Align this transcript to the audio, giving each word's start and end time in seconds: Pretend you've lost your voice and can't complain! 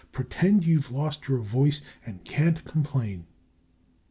Pretend 0.11 0.65
you've 0.65 0.89
lost 0.89 1.27
your 1.27 1.37
voice 1.37 1.83
and 2.03 2.25
can't 2.25 2.65
complain! 2.65 3.27